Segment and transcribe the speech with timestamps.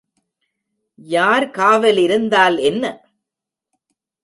[0.99, 2.83] யார் காவல் இருந்தால் என்ன?